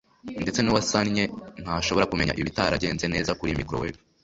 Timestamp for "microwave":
3.59-3.99